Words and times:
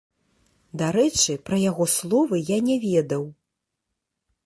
Дарэчы, 0.81 1.35
пра 1.49 1.57
яго 1.69 1.89
словы 1.99 2.43
я 2.55 2.59
не 2.71 2.77
ведаў. 2.89 3.23